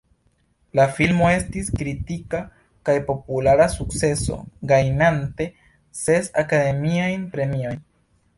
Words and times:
La 0.77 0.85
filmo 0.99 1.27
estis 1.33 1.67
kritika 1.81 2.39
kaj 2.89 2.95
populara 3.09 3.67
sukceso, 3.75 4.39
gajnante 4.73 5.49
ses 6.01 6.33
Akademiajn 6.45 7.31
Premiojn. 7.37 7.81